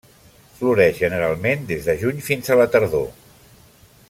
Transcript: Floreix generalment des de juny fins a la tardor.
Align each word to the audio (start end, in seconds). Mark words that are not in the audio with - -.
Floreix 0.61 1.01
generalment 1.01 1.67
des 1.73 1.91
de 1.91 1.97
juny 2.05 2.27
fins 2.31 2.49
a 2.57 2.61
la 2.63 2.69
tardor. 2.77 3.09